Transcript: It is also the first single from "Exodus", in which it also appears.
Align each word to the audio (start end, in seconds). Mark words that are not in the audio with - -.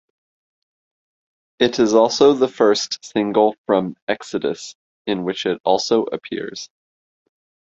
It 1.59 1.77
is 1.77 1.93
also 1.93 2.33
the 2.33 2.47
first 2.47 3.05
single 3.05 3.55
from 3.67 3.97
"Exodus", 4.07 4.75
in 5.05 5.23
which 5.25 5.45
it 5.45 5.61
also 5.63 6.05
appears. 6.05 6.71